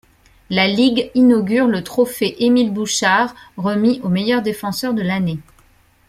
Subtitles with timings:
[0.49, 5.37] La ligue inaugure le Trophée Émile Bouchard remis au meilleur défenseur de l'année.